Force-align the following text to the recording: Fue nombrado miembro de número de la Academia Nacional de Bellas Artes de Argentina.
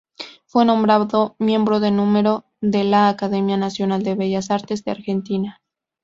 Fue 0.47 0.65
nombrado 0.65 1.35
miembro 1.37 1.79
de 1.79 1.91
número 1.91 2.45
de 2.59 2.83
la 2.83 3.07
Academia 3.07 3.55
Nacional 3.55 4.01
de 4.01 4.15
Bellas 4.15 4.49
Artes 4.49 4.83
de 4.83 4.89
Argentina. 4.89 5.61